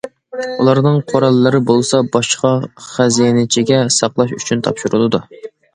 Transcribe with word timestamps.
ئۇلارنىڭ 0.61 0.95
قوراللىرى 1.11 1.61
بولسا 1.73 2.01
باشقا 2.17 2.55
خەزىنىچىگە 2.89 3.81
ساقلاش 4.01 4.37
ئۈچۈن 4.41 4.67
تاپشۇرۇلىدۇ. 4.69 5.27